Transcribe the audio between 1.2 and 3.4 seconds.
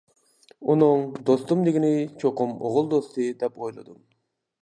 «دوستۇم» دېگىنى چوقۇم ئوغۇل دوستى،